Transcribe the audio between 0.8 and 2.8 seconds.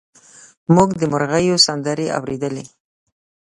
د مرغیو سندرې اورېدلې.